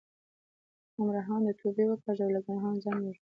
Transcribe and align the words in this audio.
ګمراهانو 0.95 1.57
توبې 1.59 1.85
وکاږئ 1.87 2.21
او 2.25 2.31
له 2.35 2.39
ګناه 2.45 2.75
ځان 2.83 2.99
وژغورئ. 3.01 3.21